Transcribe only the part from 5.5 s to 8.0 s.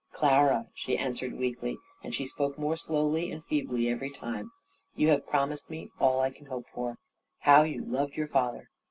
me all I can hope for. How you